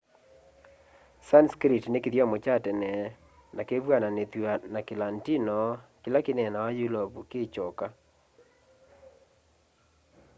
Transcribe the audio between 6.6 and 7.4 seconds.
yulovu